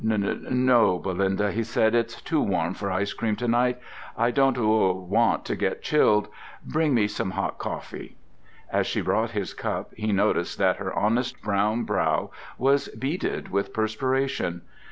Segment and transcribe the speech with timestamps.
[0.03, 1.93] "N no, Belinda," he said.
[1.93, 3.77] "It's too warm for ice cream to night.
[4.17, 6.27] I don't w—want to get chilled.
[6.65, 8.15] Bring me some hot coffee."
[8.71, 13.73] As she brought his cup he noticed that her honest brown brow was beaded with
[13.75, 14.63] perspiration.